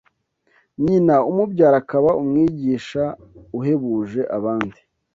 nyina 0.83 1.15
umubyara 1.29 1.77
akaba 1.83 2.09
umwigisha 2.21 3.03
uhebuje 3.57 4.21
abandi 4.37 4.79